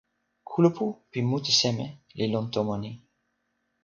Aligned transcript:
kulupu 0.49 0.85
pi 1.09 1.19
mute 1.29 1.53
seme 1.59 1.85
li 2.17 2.25
lon 2.33 2.45
tomo 2.53 2.75
ni? 2.83 2.91